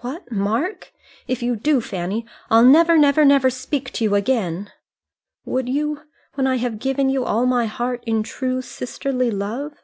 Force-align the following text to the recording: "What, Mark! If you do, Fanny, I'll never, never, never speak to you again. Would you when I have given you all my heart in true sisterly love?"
"What, 0.00 0.32
Mark! 0.32 0.94
If 1.28 1.42
you 1.42 1.56
do, 1.56 1.82
Fanny, 1.82 2.24
I'll 2.50 2.64
never, 2.64 2.96
never, 2.96 3.22
never 3.22 3.50
speak 3.50 3.92
to 3.92 4.04
you 4.04 4.14
again. 4.14 4.72
Would 5.44 5.68
you 5.68 6.04
when 6.36 6.46
I 6.46 6.56
have 6.56 6.78
given 6.78 7.10
you 7.10 7.26
all 7.26 7.44
my 7.44 7.66
heart 7.66 8.02
in 8.06 8.22
true 8.22 8.62
sisterly 8.62 9.30
love?" 9.30 9.74